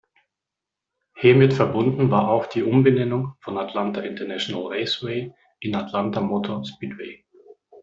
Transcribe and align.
Hiermit 1.15 1.53
verbunden 1.53 2.09
war 2.09 2.27
auch 2.31 2.47
die 2.47 2.63
Umbenennung 2.63 3.35
von 3.39 3.59
Atlanta 3.59 4.01
International 4.01 4.65
Raceway 4.75 5.31
in 5.59 5.75
Atlanta 5.75 6.19
Motor 6.21 6.65
Speedway. 6.65 7.23